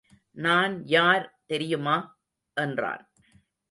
[0.37, 1.95] நான் யார் என்பது தெரியுமா?
[2.57, 3.03] என்றான்.